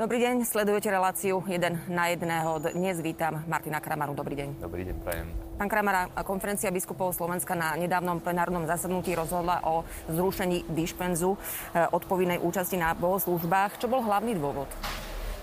Dobrý 0.00 0.16
deň, 0.16 0.48
sledujete 0.48 0.88
reláciu 0.88 1.44
jeden 1.44 1.76
na 1.84 2.08
jedného. 2.08 2.56
Dnes 2.72 3.04
vítam 3.04 3.44
Martina 3.44 3.84
Kramaru. 3.84 4.16
Dobrý 4.16 4.32
deň. 4.32 4.56
Dobrý 4.56 4.88
deň, 4.88 4.96
prajem. 5.04 5.28
Pán 5.60 5.68
Kramara, 5.68 6.08
konferencia 6.24 6.72
biskupov 6.72 7.12
Slovenska 7.12 7.52
na 7.52 7.76
nedávnom 7.76 8.16
plenárnom 8.16 8.64
zasadnutí 8.64 9.12
rozhodla 9.12 9.60
o 9.68 9.84
zrušení 10.08 10.64
dišpenzu 10.72 11.36
eh, 11.36 11.84
od 11.92 12.00
povinnej 12.08 12.40
účasti 12.40 12.80
na 12.80 12.96
bohoslúžbách. 12.96 13.76
Čo 13.76 13.92
bol 13.92 14.00
hlavný 14.00 14.40
dôvod? 14.40 14.72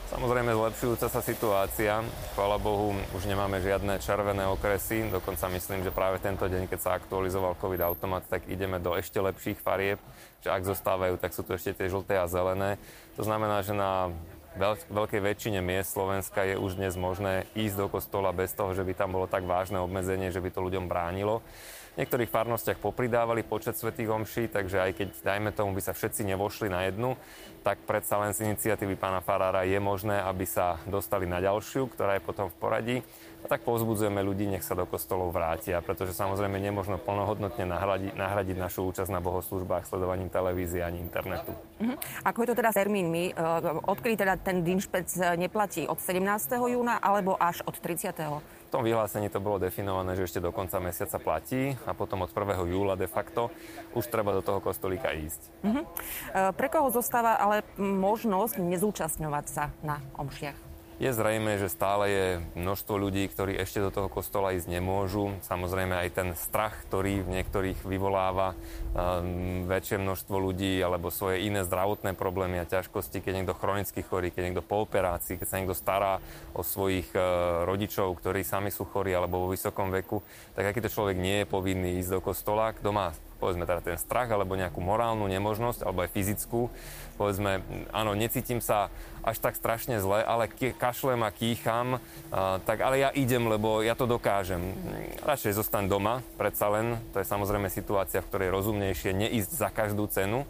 Samozrejme 0.10 0.50
zlepšujúca 0.50 1.06
sa 1.06 1.22
situácia. 1.22 2.02
Chvala 2.34 2.58
Bohu, 2.58 2.98
už 3.14 3.30
nemáme 3.30 3.62
žiadne 3.62 4.02
červené 4.02 4.42
okresy. 4.50 5.06
Dokonca 5.06 5.54
myslím, 5.54 5.86
že 5.86 5.94
práve 5.94 6.18
tento 6.18 6.50
deň, 6.50 6.66
keď 6.66 6.80
sa 6.82 6.98
aktualizoval 6.98 7.62
COVID 7.62 7.82
automat, 7.86 8.26
tak 8.26 8.50
ideme 8.50 8.82
do 8.82 8.98
ešte 8.98 9.22
lepších 9.22 9.62
farieb. 9.62 10.02
Že 10.42 10.50
ak 10.50 10.64
zostávajú, 10.66 11.14
tak 11.22 11.36
sú 11.38 11.46
tu 11.46 11.54
ešte 11.54 11.78
tie 11.78 11.94
žlté 11.94 12.18
a 12.18 12.26
zelené. 12.26 12.82
To 13.20 13.28
znamená, 13.28 13.62
že 13.62 13.78
na 13.78 14.10
veľkej 14.90 15.22
väčšine 15.22 15.62
miest 15.62 15.94
Slovenska 15.94 16.44
je 16.44 16.58
už 16.58 16.82
dnes 16.82 16.98
možné 16.98 17.46
ísť 17.54 17.76
do 17.78 17.88
kostola 17.88 18.34
bez 18.34 18.52
toho, 18.58 18.74
že 18.74 18.82
by 18.82 18.94
tam 18.98 19.14
bolo 19.14 19.30
tak 19.30 19.46
vážne 19.46 19.78
obmedzenie, 19.78 20.34
že 20.34 20.42
by 20.42 20.50
to 20.50 20.66
ľuďom 20.66 20.90
bránilo. 20.90 21.46
Niektorých 21.98 22.30
farnostiach 22.30 22.78
popridávali 22.78 23.42
počet 23.42 23.74
svetých 23.74 24.14
omší, 24.14 24.54
takže 24.54 24.78
aj 24.78 24.92
keď, 24.94 25.08
dajme 25.26 25.50
tomu, 25.50 25.74
by 25.74 25.82
sa 25.82 25.98
všetci 25.98 26.30
nevošli 26.30 26.70
na 26.70 26.86
jednu, 26.86 27.18
tak 27.66 27.82
predsa 27.90 28.22
len 28.22 28.38
z 28.38 28.46
iniciatívy 28.46 28.96
pána 29.02 29.20
Farára 29.20 29.66
je 29.66 29.82
možné, 29.82 30.22
aby 30.22 30.46
sa 30.46 30.78
dostali 30.86 31.26
na 31.26 31.42
ďalšiu, 31.42 31.90
ktorá 31.90 32.16
je 32.16 32.24
potom 32.24 32.54
v 32.54 32.58
poradí. 32.62 32.98
A 33.42 33.46
tak 33.50 33.66
povzbudzujeme 33.66 34.22
ľudí, 34.22 34.50
nech 34.50 34.66
sa 34.66 34.74
do 34.74 34.86
kostolov 34.90 35.30
vrátia, 35.30 35.78
pretože 35.82 36.14
samozrejme 36.14 36.58
nemôžno 36.58 36.98
plnohodnotne 36.98 37.70
nahradiť, 37.70 38.14
nahradiť 38.18 38.58
našu 38.58 38.90
účasť 38.90 39.14
na 39.14 39.22
bohoslúžbách 39.22 39.86
sledovaním 39.86 40.30
televízie 40.30 40.82
ani 40.82 41.02
internetu. 41.02 41.54
Uh-huh. 41.82 41.98
Ako 42.26 42.46
je 42.46 42.48
to 42.54 42.56
teda 42.58 42.74
s 42.74 42.78
termínmi? 42.78 43.38
Odkedy 43.90 44.22
teda 44.22 44.42
ten 44.42 44.66
Dinšpec 44.66 45.38
neplatí? 45.38 45.86
Od 45.86 46.02
17. 46.02 46.22
júna 46.66 46.98
alebo 46.98 47.38
až 47.38 47.62
od 47.66 47.78
30. 47.78 48.18
V 48.68 48.76
tom 48.76 48.84
vyhlásení 48.84 49.32
to 49.32 49.40
bolo 49.40 49.64
definované, 49.64 50.20
že 50.20 50.28
ešte 50.28 50.44
do 50.44 50.52
konca 50.52 50.84
mesiaca 50.84 51.16
platí 51.24 51.72
a 51.88 51.96
potom 51.96 52.28
od 52.28 52.32
1. 52.36 52.68
júla 52.68 53.00
de 53.00 53.08
facto 53.08 53.48
už 53.96 54.12
treba 54.12 54.36
do 54.36 54.44
toho 54.44 54.60
kostolíka 54.60 55.16
ísť. 55.16 55.40
Uh-huh. 55.64 55.88
Pre 56.52 56.68
koho 56.68 56.92
zostáva 56.92 57.40
ale 57.40 57.64
možnosť 57.80 58.60
nezúčastňovať 58.60 59.46
sa 59.48 59.72
na 59.88 60.04
omšiach? 60.20 60.67
Je 60.98 61.14
zrejme, 61.14 61.62
že 61.62 61.70
stále 61.70 62.06
je 62.10 62.28
množstvo 62.58 62.98
ľudí, 62.98 63.30
ktorí 63.30 63.54
ešte 63.54 63.86
do 63.86 63.94
toho 63.94 64.10
kostola 64.10 64.58
ísť 64.58 64.66
nemôžu. 64.66 65.30
Samozrejme 65.46 65.94
aj 65.94 66.10
ten 66.10 66.30
strach, 66.34 66.74
ktorý 66.90 67.22
v 67.22 67.38
niektorých 67.38 67.86
vyvoláva 67.86 68.58
um, 68.58 69.70
väčšie 69.70 70.02
množstvo 70.02 70.34
ľudí 70.42 70.82
alebo 70.82 71.14
svoje 71.14 71.46
iné 71.46 71.62
zdravotné 71.62 72.18
problémy 72.18 72.58
a 72.58 72.66
ťažkosti, 72.66 73.22
keď 73.22 73.34
niekto 73.38 73.54
chronicky 73.54 74.02
chorý, 74.02 74.34
keď 74.34 74.50
niekto 74.50 74.66
po 74.66 74.90
operácii, 74.90 75.38
keď 75.38 75.46
sa 75.46 75.58
niekto 75.62 75.78
stará 75.78 76.18
o 76.58 76.66
svojich 76.66 77.14
uh, 77.14 77.62
rodičov, 77.70 78.18
ktorí 78.18 78.42
sami 78.42 78.74
sú 78.74 78.90
chorí 78.90 79.14
alebo 79.14 79.46
vo 79.46 79.54
vysokom 79.54 79.94
veku, 79.94 80.26
tak 80.58 80.74
akýto 80.74 80.90
človek 80.90 81.22
nie 81.22 81.46
je 81.46 81.52
povinný 81.54 82.02
ísť 82.02 82.18
do 82.18 82.26
kostola. 82.26 82.74
Kto 82.74 82.90
má 82.90 83.14
povedzme 83.38 83.70
teda 83.70 83.82
ten 83.82 83.98
strach 83.98 84.30
alebo 84.30 84.58
nejakú 84.58 84.82
morálnu 84.82 85.26
nemožnosť 85.30 85.86
alebo 85.86 86.06
aj 86.06 86.14
fyzickú, 86.14 86.70
povedzme, 87.18 87.66
áno, 87.94 88.14
necítim 88.14 88.62
sa 88.62 88.94
až 89.26 89.42
tak 89.44 89.58
strašne 89.60 90.00
zle, 90.00 90.24
ale 90.24 90.48
kašlem 90.52 91.20
a 91.26 91.34
kýcham, 91.34 91.98
a, 91.98 92.62
tak 92.64 92.80
ale 92.80 93.02
ja 93.02 93.10
idem, 93.12 93.50
lebo 93.50 93.82
ja 93.84 93.98
to 93.98 94.08
dokážem. 94.08 94.74
Radšej 95.26 95.58
zostaň 95.58 95.90
doma, 95.92 96.24
predsa 96.40 96.72
len, 96.72 97.02
to 97.12 97.20
je 97.20 97.28
samozrejme 97.28 97.68
situácia, 97.68 98.24
v 98.24 98.30
ktorej 98.30 98.50
rozumnejšie 98.54 99.12
neísť 99.12 99.52
za 99.52 99.70
každú 99.74 100.08
cenu. 100.08 100.48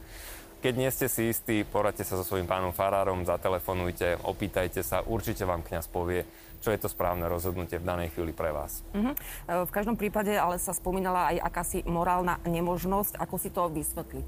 Keď 0.57 0.73
nie 0.73 0.90
ste 0.90 1.06
si 1.06 1.29
istí, 1.29 1.62
poradte 1.62 2.01
sa 2.01 2.18
so 2.18 2.25
svojím 2.25 2.50
pánom 2.50 2.73
farárom, 2.73 3.22
zatelefonujte, 3.22 4.25
opýtajte 4.25 4.81
sa, 4.81 5.06
určite 5.06 5.45
vám 5.45 5.62
kňaz 5.62 5.85
povie, 5.85 6.25
čo 6.66 6.73
je 6.73 6.81
to 6.81 6.90
správne 6.90 7.29
rozhodnutie 7.29 7.78
v 7.78 7.85
danej 7.85 8.09
chvíli 8.18 8.34
pre 8.34 8.50
vás. 8.50 8.81
Uh-huh. 8.90 9.13
V 9.46 9.72
každom 9.72 9.94
prípade 9.94 10.34
ale 10.34 10.57
sa 10.57 10.73
spomínala 10.73 11.29
aj 11.29 11.46
akási 11.46 11.79
morálna 11.85 12.41
nemožnosť. 12.50 13.22
Ako 13.22 13.38
si 13.38 13.53
to 13.53 13.69
vysvetliť? 13.69 14.28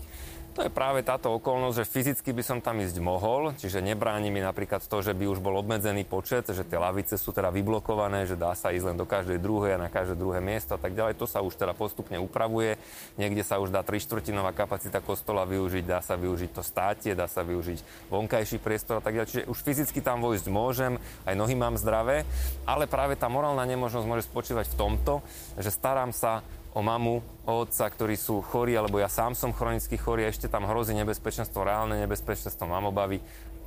To 0.60 0.68
je 0.68 0.76
práve 0.76 1.00
táto 1.08 1.32
okolnosť, 1.40 1.76
že 1.80 1.88
fyzicky 1.88 2.36
by 2.36 2.44
som 2.44 2.60
tam 2.60 2.84
ísť 2.84 3.00
mohol, 3.00 3.56
čiže 3.56 3.80
nebráni 3.80 4.28
mi 4.28 4.44
napríklad 4.44 4.84
to, 4.84 5.00
že 5.00 5.16
by 5.16 5.24
už 5.32 5.40
bol 5.40 5.56
obmedzený 5.56 6.04
počet, 6.04 6.52
že 6.52 6.68
tie 6.68 6.76
lavice 6.76 7.16
sú 7.16 7.32
teda 7.32 7.48
vyblokované, 7.48 8.28
že 8.28 8.36
dá 8.36 8.52
sa 8.60 8.76
ísť 8.76 8.92
len 8.92 9.00
do 9.00 9.08
každej 9.08 9.40
druhej 9.40 9.80
a 9.80 9.84
na 9.84 9.88
každé 9.88 10.20
druhé 10.20 10.44
miesto 10.44 10.76
a 10.76 10.80
tak 10.84 11.00
ďalej. 11.00 11.16
To 11.16 11.32
sa 11.32 11.40
už 11.40 11.56
teda 11.56 11.72
postupne 11.72 12.20
upravuje. 12.20 12.76
Niekde 13.16 13.48
sa 13.48 13.56
už 13.64 13.72
dá 13.72 13.88
trištvrtinová 13.88 14.52
kapacita 14.52 15.00
kostola 15.00 15.48
využiť, 15.48 15.88
dá 15.88 16.04
sa 16.04 16.20
využiť 16.20 16.52
to 16.52 16.60
státie, 16.60 17.16
dá 17.16 17.32
sa 17.32 17.40
využiť 17.48 18.12
vonkajší 18.12 18.60
priestor 18.60 19.00
a 19.00 19.04
tak 19.08 19.16
ďalej. 19.16 19.30
Čiže 19.32 19.48
už 19.48 19.64
fyzicky 19.64 20.04
tam 20.04 20.20
vojsť 20.20 20.52
môžem, 20.52 21.00
aj 21.24 21.40
nohy 21.40 21.56
mám 21.56 21.80
zdravé, 21.80 22.28
ale 22.68 22.84
práve 22.84 23.16
tá 23.16 23.32
morálna 23.32 23.64
nemožnosť 23.64 24.04
môže 24.04 24.28
spočívať 24.28 24.76
v 24.76 24.76
tomto, 24.76 25.24
že 25.56 25.72
starám 25.72 26.12
sa 26.12 26.44
o 26.74 26.82
mamu, 26.86 27.26
o 27.50 27.54
otca, 27.66 27.90
ktorí 27.90 28.14
sú 28.14 28.46
chorí, 28.46 28.78
alebo 28.78 29.02
ja 29.02 29.10
sám 29.10 29.34
som 29.34 29.50
chronicky 29.50 29.98
chorý, 29.98 30.30
ešte 30.30 30.46
tam 30.46 30.70
hrozí 30.70 30.94
nebezpečenstvo, 30.94 31.66
reálne 31.66 31.98
nebezpečenstvo, 32.06 32.70
mám 32.70 32.90
obavy, 32.94 33.20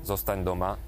zostaň 0.06 0.46
doma, 0.46 0.78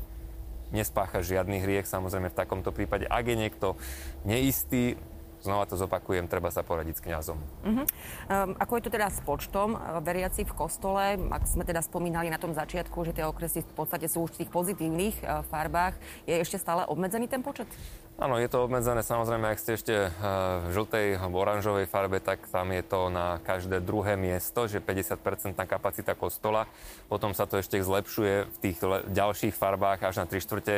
nespácha 0.70 1.22
žiadny 1.22 1.62
hriech, 1.62 1.86
samozrejme 1.86 2.30
v 2.30 2.38
takomto 2.38 2.70
prípade. 2.74 3.06
Ak 3.06 3.26
je 3.26 3.36
niekto 3.38 3.78
neistý, 4.26 4.98
znova 5.44 5.68
to 5.68 5.76
zopakujem, 5.76 6.24
treba 6.24 6.48
sa 6.48 6.64
poradiť 6.64 6.94
s 6.98 7.04
kňazom. 7.04 7.38
Uh-huh. 7.38 7.84
Um, 8.32 8.56
ako 8.56 8.80
je 8.80 8.82
to 8.88 8.94
teda 8.96 9.12
s 9.12 9.20
počtom 9.20 9.76
uh, 9.76 10.00
veriaci 10.00 10.48
v 10.48 10.56
kostole? 10.56 11.20
Ak 11.28 11.44
sme 11.44 11.68
teda 11.68 11.84
spomínali 11.84 12.32
na 12.32 12.40
tom 12.40 12.56
začiatku, 12.56 13.04
že 13.04 13.12
tie 13.12 13.28
okresy 13.28 13.60
v 13.60 13.74
podstate 13.76 14.08
sú 14.08 14.24
už 14.24 14.34
v 14.34 14.38
tých 14.44 14.50
pozitívnych 14.50 15.16
uh, 15.20 15.44
farbách, 15.52 16.00
je 16.24 16.40
ešte 16.40 16.56
stále 16.56 16.88
obmedzený 16.88 17.28
ten 17.28 17.44
počet? 17.44 17.68
Áno, 18.14 18.38
je 18.38 18.46
to 18.46 18.62
obmedzené. 18.62 19.02
Samozrejme, 19.02 19.50
ak 19.50 19.58
ste 19.58 19.74
ešte 19.74 19.94
uh, 20.06 20.62
v 20.62 20.70
žltej 20.70 21.18
alebo 21.18 21.42
oranžovej 21.42 21.90
farbe, 21.90 22.22
tak 22.22 22.46
tam 22.46 22.70
je 22.70 22.86
to 22.86 23.10
na 23.10 23.42
každé 23.42 23.82
druhé 23.82 24.14
miesto, 24.14 24.70
že 24.70 24.78
50% 24.78 25.58
kapacita 25.66 26.14
kostola. 26.14 26.70
Potom 27.10 27.34
sa 27.34 27.50
to 27.50 27.58
ešte 27.58 27.82
zlepšuje 27.82 28.46
v 28.46 28.56
tých 28.62 28.78
ďalších 29.10 29.58
farbách 29.58 30.06
až 30.06 30.22
na 30.22 30.26
3 30.30 30.46
štvrte 30.46 30.76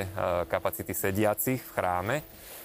kapacity 0.49 0.97
sediacich 0.97 1.61
v 1.61 1.75
chráme. 1.77 2.17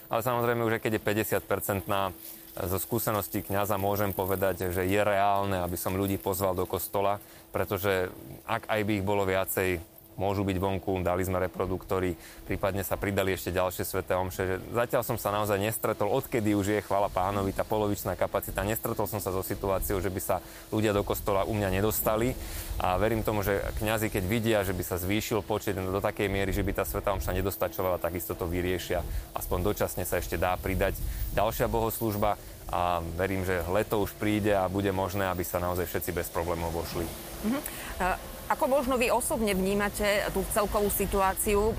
Ale 0.07 0.23
samozrejme 0.23 0.63
už 0.63 0.79
keď 0.79 1.03
je 1.03 1.03
50% 1.03 1.91
na 1.91 2.15
zo 2.55 2.79
skúseností 2.79 3.43
kňaza 3.43 3.79
môžem 3.79 4.11
povedať, 4.11 4.75
že 4.75 4.83
je 4.83 5.01
reálne, 5.03 5.63
aby 5.63 5.79
som 5.79 5.95
ľudí 5.95 6.19
pozval 6.19 6.51
do 6.51 6.67
kostola, 6.67 7.23
pretože 7.55 8.11
ak 8.43 8.67
aj 8.67 8.81
by 8.83 8.91
ich 8.99 9.07
bolo 9.07 9.23
viacej, 9.23 9.79
môžu 10.21 10.45
byť 10.45 10.57
vonku, 10.61 11.01
dali 11.01 11.25
sme 11.25 11.41
reproduktory, 11.41 12.13
prípadne 12.45 12.85
sa 12.85 12.93
pridali 13.01 13.33
ešte 13.33 13.49
ďalšie 13.49 13.81
sveté 13.81 14.13
omše. 14.13 14.61
Zatiaľ 14.69 15.01
som 15.01 15.17
sa 15.17 15.33
naozaj 15.33 15.57
nestretol, 15.57 16.13
odkedy 16.13 16.53
už 16.53 16.77
je, 16.77 16.85
chvala 16.85 17.09
pánovi, 17.09 17.49
tá 17.49 17.65
polovičná 17.65 18.13
kapacita, 18.13 18.61
nestretol 18.61 19.09
som 19.09 19.17
sa 19.17 19.33
so 19.33 19.41
situáciou, 19.41 19.97
že 19.97 20.13
by 20.13 20.21
sa 20.21 20.37
ľudia 20.69 20.93
do 20.93 21.01
kostola 21.01 21.49
u 21.49 21.57
mňa 21.57 21.81
nedostali 21.81 22.37
a 22.77 23.01
verím 23.01 23.25
tomu, 23.25 23.41
že 23.41 23.65
kňazi, 23.81 24.13
keď 24.13 24.23
vidia, 24.29 24.59
že 24.61 24.77
by 24.77 24.83
sa 24.85 25.01
zvýšil 25.01 25.41
počet 25.41 25.73
do 25.73 25.97
takej 25.97 26.29
miery, 26.29 26.53
že 26.53 26.61
by 26.61 26.77
tá 26.77 26.83
sveta 26.85 27.17
omša 27.17 27.33
nedostačovala, 27.33 27.97
takisto 27.97 28.37
to 28.37 28.45
vyriešia. 28.45 29.01
Aspoň 29.33 29.73
dočasne 29.73 30.05
sa 30.05 30.21
ešte 30.21 30.37
dá 30.37 30.53
pridať 30.61 31.01
ďalšia 31.33 31.65
bohoslužba 31.65 32.37
a 32.71 33.03
verím, 33.19 33.43
že 33.43 33.65
leto 33.67 33.99
už 33.99 34.15
príde 34.15 34.55
a 34.55 34.71
bude 34.71 34.93
možné, 34.95 35.27
aby 35.27 35.43
sa 35.43 35.59
naozaj 35.59 35.89
všetci 35.89 36.11
bez 36.15 36.27
problémov 36.31 36.71
vošli. 36.71 37.03
Uh-huh. 37.03 37.61
Uh... 37.99 38.40
Ako 38.51 38.67
možno 38.67 38.99
vy 38.99 39.07
osobne 39.07 39.55
vnímate 39.55 40.27
tú 40.35 40.43
celkovú 40.51 40.91
situáciu 40.91 41.71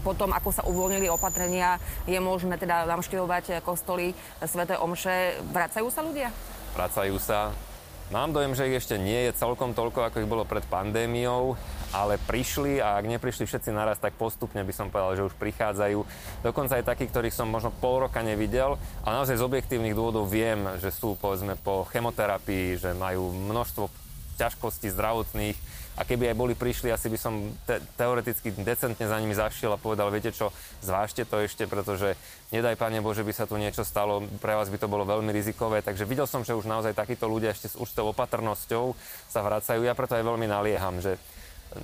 po 0.00 0.16
tom, 0.16 0.32
ako 0.32 0.56
sa 0.56 0.64
uvoľnili 0.64 1.12
opatrenia? 1.12 1.76
Je 2.08 2.16
možné 2.16 2.56
teda 2.56 2.88
navštevovať 2.88 3.60
kostoly 3.60 4.16
Sv. 4.40 4.64
Omše? 4.64 5.44
Vracajú 5.52 5.92
sa 5.92 6.00
ľudia? 6.00 6.32
Vracajú 6.72 7.20
sa. 7.20 7.52
Mám 8.08 8.32
dojem, 8.32 8.56
že 8.56 8.72
ich 8.72 8.80
ešte 8.80 8.96
nie 8.96 9.28
je 9.28 9.36
celkom 9.36 9.76
toľko, 9.76 10.00
ako 10.08 10.24
ich 10.24 10.28
bolo 10.28 10.48
pred 10.48 10.64
pandémiou, 10.64 11.60
ale 11.92 12.16
prišli 12.16 12.80
a 12.80 12.96
ak 12.96 13.04
neprišli 13.04 13.44
všetci 13.44 13.72
naraz, 13.72 14.00
tak 14.00 14.16
postupne 14.16 14.64
by 14.64 14.72
som 14.72 14.88
povedal, 14.88 15.20
že 15.20 15.28
už 15.28 15.36
prichádzajú. 15.36 16.00
Dokonca 16.40 16.80
aj 16.80 16.88
takí, 16.88 17.04
ktorých 17.04 17.36
som 17.36 17.52
možno 17.52 17.68
pol 17.68 18.04
roka 18.04 18.24
nevidel, 18.24 18.80
ale 19.04 19.20
naozaj 19.20 19.40
z 19.40 19.44
objektívnych 19.44 19.96
dôvodov 19.96 20.28
viem, 20.28 20.68
že 20.80 20.88
sú 20.88 21.20
povedzme 21.20 21.56
po 21.60 21.84
chemoterapii, 21.92 22.80
že 22.80 22.96
majú 22.96 23.28
množstvo 23.28 24.03
ťažkostí 24.36 24.90
zdravotných, 24.92 25.58
a 25.94 26.02
keby 26.02 26.34
aj 26.34 26.36
boli 26.36 26.54
prišli, 26.58 26.90
asi 26.90 27.06
by 27.06 27.18
som 27.18 27.54
te- 27.70 27.78
teoreticky 27.94 28.50
decentne 28.50 29.06
za 29.06 29.14
nimi 29.14 29.30
zašiel 29.30 29.70
a 29.70 29.78
povedal, 29.78 30.10
viete 30.10 30.34
čo, 30.34 30.50
zvážte 30.82 31.22
to 31.22 31.38
ešte, 31.38 31.70
pretože 31.70 32.18
nedaj 32.50 32.74
Pane 32.74 32.98
Bože, 32.98 33.22
by 33.22 33.30
sa 33.30 33.46
tu 33.46 33.54
niečo 33.54 33.86
stalo, 33.86 34.26
pre 34.42 34.58
vás 34.58 34.66
by 34.66 34.78
to 34.82 34.90
bolo 34.90 35.06
veľmi 35.06 35.30
rizikové. 35.30 35.86
Takže 35.86 36.02
videl 36.02 36.26
som, 36.26 36.42
že 36.42 36.58
už 36.58 36.66
naozaj 36.66 36.98
takíto 36.98 37.30
ľudia 37.30 37.54
ešte 37.54 37.70
s 37.70 37.78
určitou 37.78 38.10
opatrnosťou 38.10 38.90
sa 39.30 39.40
vracajú. 39.46 39.86
Ja 39.86 39.94
preto 39.94 40.18
aj 40.18 40.26
veľmi 40.26 40.50
nalieham, 40.50 40.98
že 40.98 41.14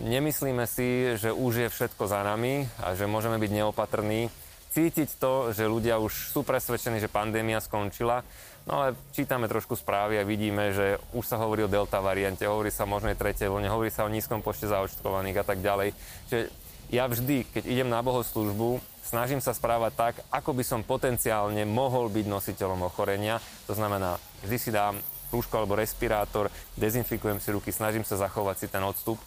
nemyslíme 0.03 0.67
si, 0.67 1.15
že 1.15 1.31
už 1.31 1.67
je 1.67 1.69
všetko 1.71 2.11
za 2.11 2.27
nami 2.27 2.67
a 2.83 2.99
že 2.99 3.07
môžeme 3.07 3.39
byť 3.39 3.51
neopatrní. 3.63 4.27
Cítiť 4.75 5.23
to, 5.23 5.55
že 5.55 5.71
ľudia 5.71 6.03
už 6.03 6.35
sú 6.35 6.43
presvedčení, 6.43 6.99
že 6.99 7.11
pandémia 7.11 7.63
skončila 7.63 8.27
No 8.69 8.85
ale 8.85 8.99
čítame 9.17 9.49
trošku 9.49 9.73
správy 9.73 10.21
a 10.21 10.29
vidíme, 10.29 10.77
že 10.77 11.01
už 11.17 11.25
sa 11.25 11.41
hovorí 11.41 11.65
o 11.65 11.73
delta 11.73 11.99
variante, 12.05 12.45
hovorí 12.45 12.69
sa 12.69 12.85
o 12.85 12.93
možnej 12.93 13.17
tretej 13.17 13.49
vlne, 13.49 13.73
hovorí 13.73 13.89
sa 13.89 14.05
o 14.05 14.13
nízkom 14.13 14.45
počte 14.45 14.69
zaočkovaných 14.69 15.41
a 15.41 15.45
tak 15.45 15.65
ďalej. 15.65 15.97
Čiže 16.29 16.43
ja 16.91 17.09
vždy, 17.09 17.49
keď 17.51 17.65
idem 17.71 17.89
na 17.89 18.05
bohoslužbu, 18.05 18.83
snažím 19.07 19.41
sa 19.41 19.57
správať 19.57 19.93
tak, 19.97 20.15
ako 20.29 20.51
by 20.53 20.65
som 20.67 20.85
potenciálne 20.85 21.63
mohol 21.65 22.13
byť 22.13 22.27
nositeľom 22.27 22.85
ochorenia. 22.87 23.41
To 23.71 23.75
znamená, 23.75 24.21
vždy 24.45 24.59
si 24.59 24.71
dám 24.75 24.99
rúško 25.31 25.63
alebo 25.63 25.79
respirátor, 25.79 26.51
dezinfikujem 26.75 27.39
si 27.39 27.55
ruky, 27.55 27.71
snažím 27.71 28.03
sa 28.03 28.19
zachovať 28.19 28.57
si 28.59 28.67
ten 28.67 28.83
odstup 28.83 29.23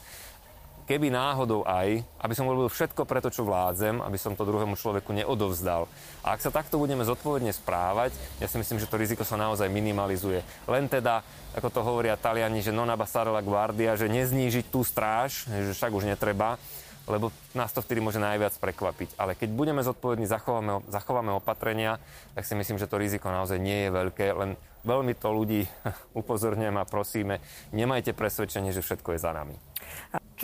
keby 0.84 1.10
náhodou 1.10 1.64
aj, 1.64 2.04
aby 2.20 2.34
som 2.36 2.48
robil 2.48 2.68
všetko 2.68 3.08
preto, 3.08 3.32
čo 3.32 3.48
vládzem, 3.48 4.04
aby 4.04 4.18
som 4.20 4.36
to 4.36 4.48
druhému 4.48 4.76
človeku 4.76 5.16
neodovzdal. 5.16 5.88
A 6.24 6.36
ak 6.36 6.44
sa 6.44 6.52
takto 6.52 6.80
budeme 6.80 7.08
zodpovedne 7.08 7.52
správať, 7.52 8.16
ja 8.40 8.48
si 8.48 8.60
myslím, 8.60 8.80
že 8.80 8.90
to 8.90 9.00
riziko 9.00 9.24
sa 9.24 9.40
naozaj 9.40 9.72
minimalizuje. 9.72 10.44
Len 10.68 10.86
teda, 10.92 11.24
ako 11.56 11.68
to 11.72 11.80
hovoria 11.82 12.20
Taliani, 12.20 12.60
že 12.60 12.76
non 12.76 12.92
abbassare 12.92 13.32
la 13.32 13.44
guardia, 13.44 13.96
že 13.96 14.12
neznížiť 14.12 14.70
tú 14.72 14.84
stráž, 14.84 15.48
že 15.48 15.72
však 15.76 15.92
už 15.92 16.08
netreba, 16.08 16.60
lebo 17.04 17.36
nás 17.52 17.72
to 17.76 17.84
vtedy 17.84 18.00
môže 18.00 18.20
najviac 18.20 18.56
prekvapiť. 18.56 19.20
Ale 19.20 19.36
keď 19.36 19.50
budeme 19.52 19.84
zodpovední, 19.84 20.24
zachováme, 20.24 20.88
zachováme 20.88 21.36
opatrenia, 21.36 22.00
tak 22.32 22.48
si 22.48 22.56
myslím, 22.56 22.80
že 22.80 22.88
to 22.88 22.96
riziko 22.96 23.28
naozaj 23.28 23.60
nie 23.60 23.88
je 23.88 23.90
veľké, 23.92 24.26
len 24.32 24.56
veľmi 24.88 25.14
to 25.20 25.28
ľudí 25.32 25.68
upozorňujem 26.20 26.76
a 26.80 26.88
prosíme, 26.88 27.44
nemajte 27.76 28.16
presvedčenie, 28.16 28.72
že 28.72 28.84
všetko 28.84 29.16
je 29.16 29.20
za 29.20 29.32
nami. 29.36 29.56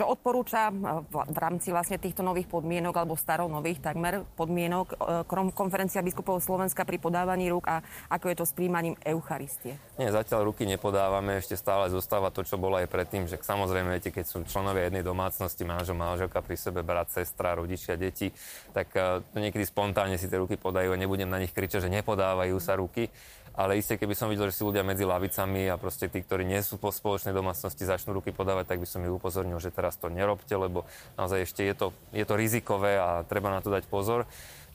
Čo 0.00 0.16
odporúča 0.16 0.72
eh, 0.72 1.04
v 1.12 1.36
rámci 1.36 1.68
vlastne 1.76 2.00
týchto 2.00 2.24
nových 2.24 2.48
podmienok 2.48 2.96
alebo 2.96 3.20
staronových 3.20 3.84
takmer 3.84 4.24
podmienok 4.32 4.96
eh, 4.96 5.52
konferencia 5.52 6.00
biskupov 6.00 6.40
Slovenska 6.40 6.88
pri 6.88 6.96
podávaní 6.96 7.52
rúk 7.52 7.68
a 7.68 7.84
ako 8.08 8.32
je 8.32 8.36
to 8.40 8.48
s 8.48 8.56
príjmaním 8.56 8.96
Eucharistie? 9.04 9.76
Nie, 10.00 10.08
zatiaľ 10.08 10.48
ruky 10.48 10.64
nepodávame, 10.64 11.36
ešte 11.36 11.52
stále 11.52 11.92
zostáva 11.92 12.32
to, 12.32 12.40
čo 12.40 12.56
bolo 12.56 12.80
aj 12.80 12.88
predtým, 12.88 13.28
že 13.28 13.36
samozrejme, 13.44 13.92
viete, 13.92 14.08
keď 14.08 14.24
sú 14.24 14.40
členovia 14.48 14.88
jednej 14.88 15.04
domácnosti, 15.04 15.68
manžel, 15.68 16.00
manželka 16.00 16.40
pri 16.40 16.56
sebe, 16.56 16.80
brat, 16.80 17.12
sestra, 17.12 17.52
rodičia, 17.60 18.00
deti, 18.00 18.32
tak 18.72 18.96
eh, 18.96 19.20
niekedy 19.36 19.68
spontánne 19.68 20.16
si 20.16 20.32
tie 20.32 20.40
ruky 20.40 20.56
podajú 20.56 20.96
a 20.96 20.96
nebudem 20.96 21.28
na 21.28 21.36
nich 21.36 21.52
kričať, 21.52 21.84
že 21.84 21.92
nepodávajú 21.92 22.56
sa 22.56 22.72
ruky 22.80 23.12
ale 23.54 23.82
isté, 23.82 23.98
keby 23.98 24.14
som 24.14 24.30
videl, 24.30 24.48
že 24.48 24.58
si 24.58 24.66
ľudia 24.66 24.86
medzi 24.86 25.02
lavicami 25.02 25.68
a 25.68 25.76
proste 25.76 26.06
tí, 26.06 26.22
ktorí 26.22 26.46
nie 26.46 26.62
sú 26.62 26.78
po 26.78 26.94
spoločnej 26.94 27.34
domácnosti, 27.34 27.82
začnú 27.82 28.14
ruky 28.16 28.30
podávať, 28.30 28.72
tak 28.72 28.78
by 28.80 28.86
som 28.86 29.02
ich 29.02 29.10
upozornil, 29.10 29.58
že 29.58 29.74
teraz 29.74 29.98
to 29.98 30.06
nerobte, 30.06 30.54
lebo 30.54 30.86
naozaj 31.18 31.44
ešte 31.44 31.66
je 31.66 31.74
to, 31.74 31.86
je 32.14 32.22
to 32.22 32.34
rizikové 32.38 32.96
a 32.96 33.26
treba 33.26 33.50
na 33.50 33.58
to 33.58 33.68
dať 33.68 33.90
pozor. 33.90 34.24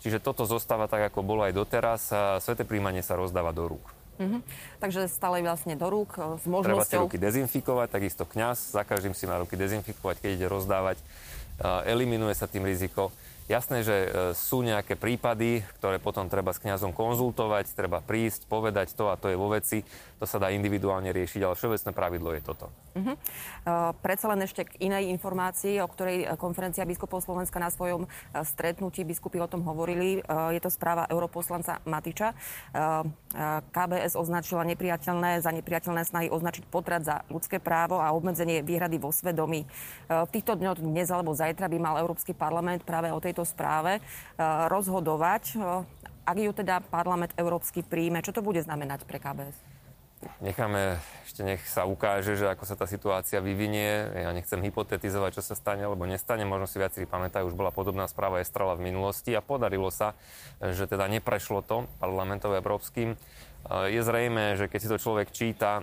Čiže 0.05 0.21
toto 0.21 0.45
zostáva 0.45 0.85
tak, 0.85 1.09
ako 1.09 1.25
bolo 1.25 1.41
aj 1.47 1.57
doteraz. 1.57 2.13
A 2.13 2.37
sveté 2.37 2.61
príjmanie 2.61 3.01
sa 3.01 3.17
rozdáva 3.17 3.49
do 3.49 3.65
rúk. 3.65 3.85
Mm-hmm. 4.21 4.41
Takže 4.77 5.09
stále 5.09 5.41
vlastne 5.41 5.73
do 5.73 5.89
rúk 5.89 6.15
e, 6.21 6.37
s 6.37 6.45
možnosťou... 6.45 6.85
Treba 6.85 6.85
si 6.85 6.95
ruky 7.09 7.17
dezinfikovať, 7.17 7.87
takisto 7.89 8.23
kňaz 8.23 8.77
za 8.77 8.85
každým 8.85 9.17
si 9.17 9.25
má 9.25 9.41
ruky 9.41 9.57
dezinfikovať, 9.57 10.21
keď 10.21 10.29
ide 10.37 10.47
rozdávať. 10.47 11.01
Eliminuje 11.87 12.35
sa 12.35 12.51
tým 12.51 12.67
riziko. 12.67 13.15
Jasné, 13.45 13.85
že 13.85 13.93
e, 13.93 14.09
sú 14.33 14.65
nejaké 14.65 14.97
prípady, 14.97 15.61
ktoré 15.77 16.01
potom 16.01 16.25
treba 16.25 16.49
s 16.49 16.57
kňazom 16.57 16.97
konzultovať, 16.97 17.77
treba 17.77 18.01
prísť, 18.01 18.49
povedať 18.49 18.97
to 18.97 19.13
a 19.13 19.21
to 19.21 19.29
je 19.29 19.37
vo 19.37 19.53
veci. 19.53 19.85
To 20.17 20.25
sa 20.25 20.41
dá 20.41 20.49
individuálne 20.49 21.13
riešiť, 21.13 21.45
ale 21.45 21.53
všeobecné 21.53 21.91
pravidlo 21.93 22.33
je 22.33 22.41
toto. 22.41 22.73
Uh-huh. 22.97 23.13
Uh, 23.13 23.93
predsa 24.01 24.33
len 24.33 24.41
ešte 24.41 24.65
k 24.65 24.89
inej 24.89 25.13
informácii, 25.13 25.77
o 25.77 25.85
ktorej 25.85 26.25
e, 26.25 26.27
konferencia 26.41 26.89
biskupov 26.89 27.21
Slovenska 27.21 27.61
na 27.61 27.69
svojom 27.69 28.09
stretnutí 28.33 29.05
biskupy 29.05 29.37
o 29.37 29.45
tom 29.45 29.61
hovorili. 29.61 30.25
Uh, 30.25 30.49
je 30.49 30.65
to 30.65 30.73
správa 30.73 31.05
europoslanca 31.05 31.85
Matiča. 31.85 32.33
Uh, 32.73 33.05
KBS 33.69 34.17
označila 34.17 34.65
nepriateľné 34.65 35.43
za 35.43 35.53
nepriateľné 35.53 36.01
snahy 36.07 36.27
označiť 36.33 36.65
potrat 36.65 37.05
za 37.05 37.21
ľudské 37.29 37.61
právo 37.61 37.99
a 38.01 38.15
obmedzenie 38.15 38.63
výhrady 38.63 38.95
vo 38.95 39.11
svedomí. 39.11 39.67
V 40.07 40.29
týchto 40.31 40.55
dňoch 40.55 40.79
dnes 40.79 41.11
alebo 41.11 41.35
zajtra 41.35 41.67
by 41.67 41.75
mal 41.75 41.99
Európsky 41.99 42.31
parlament 42.31 42.87
práve 42.87 43.11
o 43.11 43.19
tej 43.19 43.34
tejto 43.35 43.43
správe 43.43 43.99
eh, 43.99 44.03
rozhodovať, 44.71 45.59
eh, 45.59 45.83
ak 46.23 46.37
ju 46.39 46.51
teda 46.55 46.79
parlament 46.87 47.35
európsky 47.35 47.83
príjme. 47.83 48.23
Čo 48.23 48.39
to 48.39 48.41
bude 48.41 48.63
znamenať 48.63 49.03
pre 49.03 49.19
KBS? 49.19 49.59
Necháme, 50.41 50.97
ešte 51.27 51.45
nech 51.45 51.61
sa 51.67 51.85
ukáže, 51.85 52.33
že 52.33 52.49
ako 52.49 52.65
sa 52.65 52.73
tá 52.79 52.87
situácia 52.87 53.43
vyvinie. 53.43 54.09
Ja 54.15 54.31
nechcem 54.33 54.57
hypotetizovať, 54.57 55.37
čo 55.37 55.43
sa 55.43 55.53
stane 55.53 55.85
alebo 55.85 56.07
nestane. 56.07 56.47
Možno 56.47 56.65
si 56.65 56.81
viacerí 56.81 57.05
pamätajú, 57.05 57.51
už 57.51 57.59
bola 57.59 57.69
podobná 57.69 58.07
správa 58.09 58.41
Estrala 58.41 58.73
v 58.73 58.89
minulosti 58.89 59.35
a 59.37 59.45
podarilo 59.45 59.91
sa, 59.93 60.17
že 60.63 60.89
teda 60.89 61.05
neprešlo 61.11 61.61
to 61.61 61.85
parlamentov 62.01 62.57
európskym. 62.57 63.19
Je 63.65 63.97
zrejme, 64.05 64.61
že 64.61 64.69
keď 64.69 64.79
si 64.79 64.91
to 64.93 65.01
človek 65.01 65.33
číta, 65.33 65.81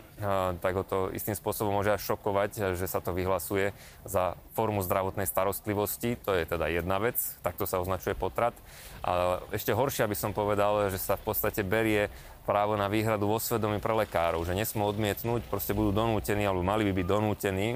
tak 0.63 0.73
ho 0.79 0.87
to 0.87 1.11
istým 1.11 1.35
spôsobom 1.35 1.75
môže 1.75 1.91
až 1.91 2.15
šokovať, 2.15 2.79
že 2.79 2.87
sa 2.87 3.03
to 3.03 3.11
vyhlasuje 3.11 3.75
za 4.07 4.39
formu 4.55 4.87
zdravotnej 4.87 5.27
starostlivosti. 5.27 6.15
To 6.23 6.31
je 6.31 6.47
teda 6.47 6.71
jedna 6.71 7.03
vec, 7.03 7.19
takto 7.43 7.67
sa 7.67 7.83
označuje 7.83 8.15
potrat. 8.15 8.55
A 9.03 9.43
ešte 9.51 9.75
horšie 9.75 10.07
by 10.07 10.15
som 10.15 10.31
povedal, 10.31 10.95
že 10.95 11.03
sa 11.03 11.19
v 11.19 11.27
podstate 11.27 11.67
berie 11.67 12.07
právo 12.43 12.75
na 12.75 12.91
výhradu 12.91 13.31
vo 13.31 13.39
svedomí 13.39 13.79
pre 13.79 13.95
lekárov, 13.95 14.43
že 14.43 14.59
nesmú 14.59 14.87
odmietnúť, 14.91 15.47
proste 15.47 15.79
budú 15.79 15.95
donútení, 15.95 16.43
alebo 16.43 16.67
mali 16.67 16.83
by 16.91 17.03
byť 17.03 17.07
donútení 17.07 17.69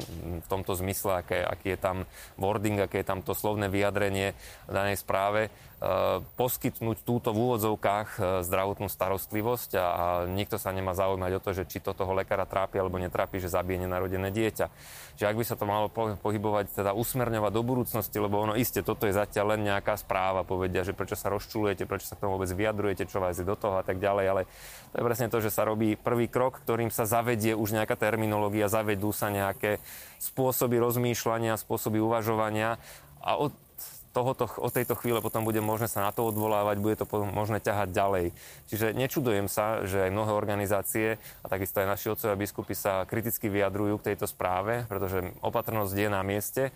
v 0.43 0.47
tomto 0.51 0.75
zmysle, 0.75 1.23
aké, 1.23 1.39
aký 1.39 1.75
je 1.75 1.79
tam 1.79 2.03
wording, 2.35 2.83
aké 2.83 3.03
je 3.03 3.07
tam 3.07 3.23
to 3.23 3.31
slovné 3.31 3.71
vyjadrenie 3.71 4.35
danej 4.67 4.99
správe, 4.99 5.55
poskytnúť 6.41 7.05
túto 7.05 7.37
v 7.37 7.53
úvodzovkách 7.53 8.09
e, 8.17 8.21
zdravotnú 8.49 8.89
starostlivosť 8.89 9.77
a, 9.77 9.85
a 9.85 10.05
nikto 10.25 10.57
sa 10.57 10.73
nemá 10.73 10.97
zaujímať 10.97 11.33
o 11.37 11.43
to, 11.45 11.53
že 11.53 11.69
či 11.69 11.85
to 11.85 11.93
toho 11.93 12.17
lekára 12.17 12.49
trápi 12.49 12.81
alebo 12.81 12.97
netrápi, 12.97 13.45
že 13.45 13.53
zabije 13.53 13.85
nenarodené 13.85 14.33
dieťa. 14.33 14.73
Že 15.21 15.25
ak 15.29 15.37
by 15.37 15.45
sa 15.45 15.57
to 15.61 15.69
malo 15.69 15.93
pohybovať, 15.93 16.81
teda 16.81 16.97
usmerňovať 16.97 17.53
do 17.53 17.61
budúcnosti, 17.61 18.17
lebo 18.17 18.41
ono 18.41 18.57
iste, 18.57 18.81
toto 18.81 19.05
je 19.05 19.13
zatiaľ 19.13 19.53
len 19.53 19.69
nejaká 19.69 20.01
správa, 20.01 20.49
povedia, 20.49 20.81
že 20.81 20.97
prečo 20.97 21.13
sa 21.13 21.29
rozčulujete, 21.29 21.85
prečo 21.85 22.09
sa 22.09 22.17
k 22.17 22.25
tomu 22.25 22.41
vôbec 22.41 22.49
vyjadrujete, 22.57 23.05
čo 23.05 23.21
vás 23.21 23.37
je 23.37 23.45
do 23.45 23.57
toho 23.57 23.77
a 23.77 23.85
tak 23.85 24.01
ďalej, 24.01 24.25
ale 24.33 24.43
to 24.97 25.05
je 25.05 25.05
presne 25.05 25.29
to, 25.29 25.45
že 25.45 25.53
sa 25.53 25.69
robí 25.69 25.93
prvý 25.93 26.33
krok, 26.33 26.65
ktorým 26.65 26.89
sa 26.89 27.05
zavedie 27.05 27.53
už 27.53 27.77
nejaká 27.77 28.01
terminológia, 28.01 28.73
zavedú 28.73 29.13
sa 29.13 29.29
nejaké 29.29 29.77
spôsoby 30.25 30.81
rozmýšľania, 30.81 31.61
spôsoby 31.61 32.01
uvažovania 32.01 32.81
a 33.21 33.37
od 33.37 33.53
tohoto, 34.17 34.49
od 34.57 34.73
tejto 34.73 34.97
chvíle 34.97 35.21
potom 35.21 35.45
bude 35.45 35.61
možné 35.61 35.93
sa 35.93 36.09
na 36.09 36.13
to 36.17 36.25
odvolávať, 36.25 36.81
bude 36.81 36.97
to 36.97 37.05
potom 37.05 37.29
možné 37.29 37.61
ťahať 37.61 37.93
ďalej. 37.93 38.27
Čiže 38.73 38.97
nečudujem 38.97 39.45
sa, 39.53 39.85
že 39.85 40.09
aj 40.09 40.15
mnohé 40.17 40.33
organizácie 40.33 41.21
a 41.45 41.47
takisto 41.53 41.85
aj 41.85 41.93
naši 41.93 42.09
otcovia 42.09 42.41
biskupy 42.41 42.73
sa 42.73 43.05
kriticky 43.05 43.53
vyjadrujú 43.53 44.01
k 44.01 44.17
tejto 44.17 44.25
správe, 44.25 44.89
pretože 44.89 45.37
opatrnosť 45.45 45.93
je 45.93 46.09
na 46.09 46.25
mieste. 46.25 46.73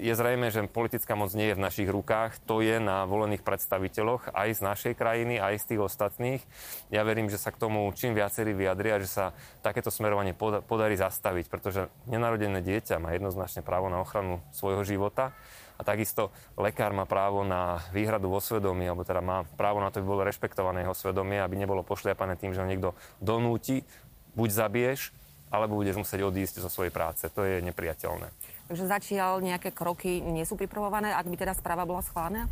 Je 0.00 0.12
zrejme, 0.16 0.48
že 0.48 0.64
politická 0.64 1.12
moc 1.12 1.28
nie 1.36 1.52
je 1.52 1.56
v 1.56 1.64
našich 1.64 1.88
rukách, 1.92 2.40
to 2.48 2.64
je 2.64 2.80
na 2.80 3.04
volených 3.04 3.44
predstaviteľoch 3.44 4.32
aj 4.32 4.48
z 4.56 4.60
našej 4.64 4.92
krajiny, 4.96 5.36
aj 5.36 5.60
z 5.60 5.64
tých 5.72 5.80
ostatných. 5.84 6.40
Ja 6.88 7.04
verím, 7.04 7.28
že 7.28 7.36
sa 7.36 7.52
k 7.52 7.60
tomu 7.60 7.84
čím 7.92 8.16
viacerí 8.16 8.56
vyjadria, 8.56 8.96
že 8.96 9.12
sa 9.12 9.24
takéto 9.60 9.92
smerovanie 9.92 10.32
podarí 10.64 10.96
zastaviť, 10.96 11.52
pretože 11.52 11.92
nenarodené 12.08 12.64
dieťa 12.64 12.96
má 12.96 13.12
jednoznačne 13.12 13.60
právo 13.60 13.92
na 13.92 14.00
ochranu 14.00 14.40
svojho 14.56 14.88
života 14.88 15.36
a 15.76 15.84
takisto 15.84 16.09
lekár 16.58 16.90
má 16.90 17.06
právo 17.06 17.46
na 17.46 17.84
výhradu 17.94 18.26
vo 18.26 18.42
svedomí, 18.42 18.88
alebo 18.88 19.06
teda 19.06 19.22
má 19.22 19.46
právo 19.54 19.78
na 19.78 19.92
to, 19.92 20.02
aby 20.02 20.10
bolo 20.10 20.26
rešpektované 20.26 20.82
jeho 20.82 20.96
svedomie, 20.96 21.38
aby 21.38 21.54
nebolo 21.54 21.86
pošliapané 21.86 22.34
tým, 22.34 22.50
že 22.56 22.60
ho 22.60 22.70
niekto 22.70 22.98
donúti, 23.22 23.86
buď 24.34 24.48
zabiješ, 24.50 25.10
alebo 25.50 25.78
budeš 25.78 25.98
musieť 25.98 26.26
odísť 26.26 26.62
zo 26.62 26.70
svojej 26.70 26.94
práce. 26.94 27.26
To 27.26 27.42
je 27.42 27.58
nepriateľné. 27.62 28.30
Takže 28.70 28.86
začiaľ 28.86 29.42
nejaké 29.42 29.74
kroky 29.74 30.22
nie 30.22 30.46
sú 30.46 30.54
pripravované, 30.54 31.10
ak 31.10 31.26
by 31.26 31.36
teda 31.38 31.58
správa 31.58 31.82
bola 31.82 32.06
schválená? 32.06 32.46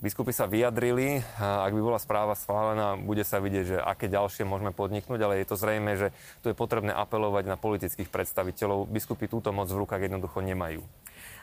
Biskupy 0.00 0.32
sa 0.32 0.48
vyjadrili, 0.48 1.20
ak 1.36 1.76
by 1.76 1.80
bola 1.84 2.00
správa 2.00 2.32
schválená, 2.32 2.96
bude 2.96 3.20
sa 3.20 3.36
vidieť, 3.36 3.64
že 3.68 3.76
aké 3.76 4.08
ďalšie 4.08 4.48
môžeme 4.48 4.72
podniknúť, 4.72 5.20
ale 5.20 5.44
je 5.44 5.48
to 5.52 5.60
zrejme, 5.60 5.92
že 5.92 6.08
tu 6.40 6.48
je 6.48 6.56
potrebné 6.56 6.88
apelovať 6.88 7.44
na 7.44 7.60
politických 7.60 8.08
predstaviteľov. 8.08 8.88
Biskupy 8.88 9.28
túto 9.28 9.52
moc 9.52 9.68
v 9.68 9.84
rukách 9.84 10.08
jednoducho 10.08 10.40
nemajú. 10.40 10.80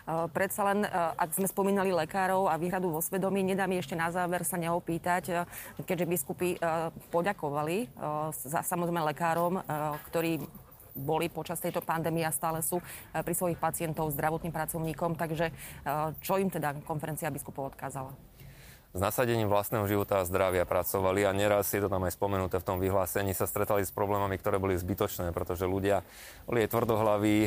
Eh, 0.07 0.27
predsa 0.31 0.63
len, 0.71 0.87
eh, 0.87 0.89
ak 1.19 1.35
sme 1.35 1.51
spomínali 1.51 1.91
lekárov 1.91 2.47
a 2.47 2.55
výhradu 2.55 2.87
vo 2.87 3.03
svedomí, 3.03 3.43
nedá 3.43 3.67
mi 3.67 3.75
ešte 3.75 3.91
na 3.91 4.07
záver 4.07 4.47
sa 4.47 4.55
neopýtať, 4.55 5.23
eh, 5.27 5.43
keďže 5.83 6.07
biskupy 6.07 6.49
poďakovali 7.11 7.91
za 8.31 8.63
samozrejme 8.63 9.03
lekárom, 9.13 9.59
ktorí 10.09 10.39
boli 10.95 11.27
počas 11.29 11.59
tejto 11.61 11.83
pandémie 11.83 12.25
a 12.25 12.33
stále 12.33 12.63
sú 12.63 12.81
pri 13.13 13.33
svojich 13.35 13.59
pacientov 13.59 14.09
zdravotným 14.15 14.53
pracovníkom. 14.53 15.19
Takže 15.19 15.51
čo 16.23 16.39
im 16.39 16.49
teda 16.49 16.81
konferencia 16.87 17.29
biskupov 17.29 17.75
odkázala? 17.75 18.15
S 18.97 19.01
nasadením 19.01 19.45
vlastného 19.45 19.85
života 19.85 20.17
a 20.17 20.25
zdravia 20.25 20.65
pracovali 20.65 21.21
a 21.21 21.29
neraz 21.29 21.69
je 21.69 21.85
to 21.85 21.85
tam 21.85 22.09
aj 22.09 22.17
spomenuté 22.17 22.57
v 22.57 22.65
tom 22.65 22.81
vyhlásení, 22.81 23.37
sa 23.37 23.45
stretali 23.45 23.85
s 23.85 23.93
problémami, 23.93 24.41
ktoré 24.41 24.57
boli 24.57 24.73
zbytočné, 24.73 25.29
pretože 25.37 25.69
ľudia 25.69 26.01
boli 26.49 26.65
aj 26.65 26.73
tvrdohlaví, 26.73 27.37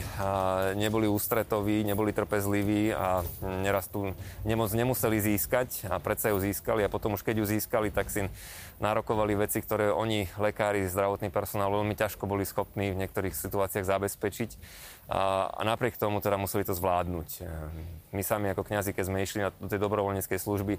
neboli 0.79 1.11
ústretoví, 1.11 1.83
neboli 1.83 2.15
trpezliví 2.15 2.95
a 2.95 3.27
neraz 3.43 3.91
tú 3.91 4.15
nemoc 4.47 4.71
nemuseli 4.71 5.19
získať 5.19 5.91
a 5.91 5.99
predsa 5.99 6.31
ju 6.31 6.39
získali 6.39 6.87
a 6.87 6.93
potom 6.93 7.19
už 7.19 7.27
keď 7.27 7.43
ju 7.43 7.47
získali, 7.59 7.91
tak 7.91 8.15
si 8.15 8.31
nárokovali 8.79 9.35
veci, 9.35 9.59
ktoré 9.59 9.91
oni, 9.91 10.31
lekári, 10.39 10.87
zdravotný 10.87 11.35
personál, 11.35 11.75
veľmi 11.75 11.99
ťažko 11.99 12.31
boli 12.31 12.47
schopní 12.47 12.95
v 12.95 13.01
niektorých 13.03 13.35
situáciách 13.35 13.85
zabezpečiť 13.85 14.51
a, 15.11 15.51
a 15.51 15.61
napriek 15.67 15.99
tomu 15.99 16.23
teda 16.23 16.39
museli 16.39 16.63
to 16.63 16.79
zvládnuť. 16.79 17.29
My 18.15 18.23
sami 18.23 18.55
ako 18.55 18.63
kňazi, 18.63 18.95
keď 18.95 19.05
sme 19.05 19.19
išli 19.21 19.41
na, 19.43 19.51
do 19.51 19.67
tej 19.67 19.83
dobrovoľníckej 19.83 20.39
služby, 20.39 20.79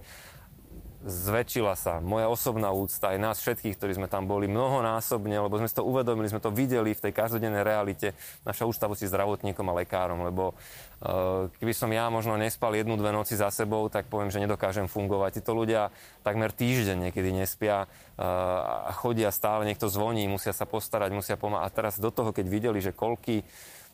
zväčšila 1.02 1.74
sa 1.74 1.98
moja 1.98 2.30
osobná 2.30 2.70
úcta 2.70 3.14
aj 3.14 3.18
nás 3.18 3.38
všetkých, 3.42 3.74
ktorí 3.74 3.98
sme 3.98 4.08
tam 4.08 4.30
boli 4.30 4.46
mnohonásobne, 4.46 5.34
lebo 5.42 5.58
sme 5.58 5.66
si 5.66 5.74
to 5.74 5.82
uvedomili, 5.82 6.30
sme 6.30 6.44
to 6.44 6.54
videli 6.54 6.94
v 6.94 7.04
tej 7.04 7.14
každodennej 7.14 7.66
realite, 7.66 8.14
naša 8.46 8.70
úcta 8.70 8.86
zdravotníkom 8.86 9.66
a 9.66 9.78
lekárom, 9.82 10.22
lebo 10.22 10.54
uh, 10.54 11.50
keby 11.58 11.74
som 11.74 11.90
ja 11.90 12.06
možno 12.14 12.38
nespal 12.38 12.78
jednu, 12.78 13.02
dve 13.02 13.10
noci 13.10 13.34
za 13.34 13.50
sebou, 13.50 13.90
tak 13.90 14.08
poviem, 14.14 14.30
že 14.30 14.42
nedokážem 14.42 14.86
fungovať. 14.86 15.42
Títo 15.42 15.58
ľudia 15.58 15.90
takmer 16.22 16.54
týždeň 16.54 17.10
niekedy 17.10 17.34
nespia 17.34 17.90
uh, 17.90 18.90
a 18.90 18.92
chodia 18.94 19.34
stále, 19.34 19.66
niekto 19.66 19.90
zvoní, 19.90 20.30
musia 20.30 20.54
sa 20.54 20.70
postarať, 20.70 21.10
musia 21.14 21.34
pomáhať. 21.34 21.66
A 21.66 21.74
teraz 21.74 21.94
do 21.98 22.14
toho, 22.14 22.30
keď 22.30 22.46
videli, 22.46 22.78
že 22.78 22.94
koľky 22.94 23.42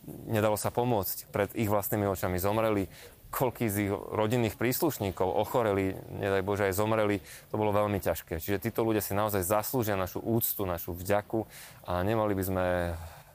nedalo 0.08 0.56
sa 0.56 0.72
pomôcť, 0.72 1.32
pred 1.36 1.50
ich 1.58 1.68
vlastnými 1.68 2.08
očami 2.08 2.40
zomreli, 2.40 2.88
koľký 3.28 3.66
z 3.68 3.76
ich 3.88 3.92
rodinných 3.92 4.56
príslušníkov 4.56 5.28
ochoreli, 5.28 5.96
nedaj 6.10 6.42
Bože 6.44 6.64
aj 6.68 6.80
zomreli, 6.80 7.20
to 7.52 7.60
bolo 7.60 7.76
veľmi 7.76 8.00
ťažké. 8.00 8.40
Čiže 8.40 8.64
títo 8.64 8.88
ľudia 8.88 9.04
si 9.04 9.12
naozaj 9.12 9.44
zaslúžia 9.44 10.00
našu 10.00 10.24
úctu, 10.24 10.64
našu 10.64 10.96
vďaku 10.96 11.44
a 11.86 12.02
nemali 12.02 12.34
by 12.34 12.44
sme 12.44 12.66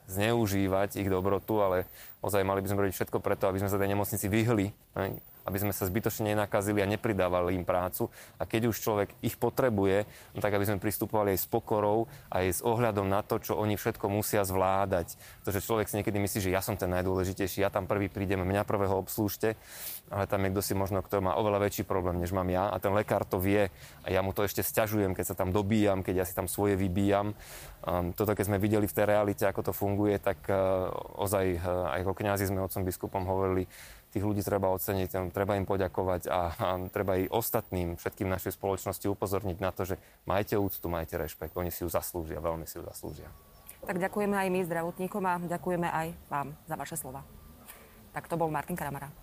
zneužívať 0.09 0.99
ich 0.99 1.07
dobrotu, 1.07 1.63
ale 1.63 1.87
ozaj 2.19 2.43
mali 2.43 2.59
by 2.59 2.69
sme 2.69 2.81
robiť 2.83 2.95
všetko 2.95 3.17
preto, 3.23 3.47
aby 3.47 3.63
sme 3.63 3.71
sa 3.71 3.79
tej 3.79 3.95
nemocnici 3.95 4.27
vyhli 4.27 4.67
aby 5.43 5.57
sme 5.59 5.73
sa 5.75 5.87
zbytočne 5.87 6.31
nenakazili 6.31 6.79
a 6.79 6.87
nepridávali 6.87 7.55
im 7.55 7.67
prácu. 7.67 8.07
A 8.39 8.47
keď 8.47 8.71
už 8.71 8.79
človek 8.79 9.09
ich 9.19 9.35
potrebuje, 9.35 10.07
no 10.33 10.39
tak 10.39 10.55
aby 10.55 10.65
sme 10.67 10.83
pristupovali 10.83 11.35
aj 11.35 11.39
s 11.43 11.47
pokorou, 11.47 12.07
aj 12.31 12.45
s 12.49 12.59
ohľadom 12.63 13.07
na 13.07 13.21
to, 13.21 13.39
čo 13.39 13.59
oni 13.59 13.75
všetko 13.75 14.07
musia 14.07 14.47
zvládať. 14.47 15.15
Pretože 15.43 15.63
človek 15.63 15.87
si 15.91 15.99
niekedy 15.99 16.17
myslí, 16.19 16.39
že 16.49 16.53
ja 16.53 16.63
som 16.63 16.79
ten 16.79 16.91
najdôležitejší, 16.91 17.63
ja 17.63 17.71
tam 17.71 17.87
prvý 17.87 18.07
prídem, 18.07 18.43
mňa 18.43 18.63
prvého 18.63 18.95
obslúžte, 18.99 19.59
ale 20.13 20.29
tam 20.29 20.45
je 20.45 20.51
kto 20.53 20.61
si 20.61 20.73
možno, 20.77 21.01
kto 21.01 21.25
má 21.25 21.33
oveľa 21.33 21.65
väčší 21.65 21.83
problém, 21.87 22.21
než 22.21 22.35
mám 22.35 22.45
ja. 22.51 22.69
A 22.69 22.77
ten 22.77 22.93
lekár 22.93 23.25
to 23.25 23.41
vie 23.41 23.73
a 24.03 24.07
ja 24.11 24.21
mu 24.21 24.35
to 24.35 24.45
ešte 24.45 24.61
stiažujem, 24.61 25.17
keď 25.17 25.33
sa 25.33 25.35
tam 25.35 25.49
dobíjam, 25.49 26.05
keď 26.05 26.21
ja 26.21 26.25
si 26.27 26.37
tam 26.37 26.45
svoje 26.45 26.77
vybíjam. 26.77 27.33
Um, 27.83 28.13
toto, 28.15 28.37
keď 28.37 28.45
sme 28.47 28.61
videli 28.61 28.85
v 28.85 28.95
tej 28.95 29.05
realite, 29.09 29.43
ako 29.43 29.71
to 29.71 29.73
funguje, 29.73 30.15
tak 30.21 30.39
uh, 30.47 30.87
ozaj 31.17 31.45
uh, 31.57 31.91
aj 31.97 31.99
ako 32.05 32.13
kňazi 32.15 32.45
sme 32.47 32.63
otcom 32.63 32.85
biskupom 32.85 33.23
hovorili, 33.25 33.67
tých 34.13 34.23
ľudí 34.23 34.45
treba 34.45 34.69
oceniť, 34.69 35.33
treba 35.33 35.57
im 35.57 35.65
poďakovať 35.65 36.29
a, 36.29 36.41
a 36.53 36.67
treba 36.93 37.17
i 37.17 37.25
ostatným, 37.25 37.97
všetkým 37.97 38.29
našej 38.29 38.53
spoločnosti 38.53 39.09
upozorniť 39.09 39.57
na 39.57 39.73
to, 39.73 39.89
že 39.89 39.97
majte 40.29 40.53
úctu, 40.53 40.85
majte 40.85 41.17
rešpekt. 41.17 41.57
Oni 41.57 41.73
si 41.73 41.81
ju 41.81 41.89
zaslúžia, 41.89 42.37
veľmi 42.37 42.69
si 42.69 42.77
ju 42.77 42.85
zaslúžia. 42.85 43.27
Tak 43.83 43.99
ďakujeme 43.99 44.37
aj 44.37 44.47
my 44.53 44.59
zdravotníkom 44.63 45.23
a 45.25 45.33
ďakujeme 45.43 45.89
aj 45.89 46.07
vám 46.29 46.47
za 46.69 46.75
vaše 46.77 46.95
slova. 46.95 47.25
Tak 48.13 48.29
to 48.29 48.37
bol 48.37 48.47
Martin 48.53 48.77
Kramara. 48.77 49.22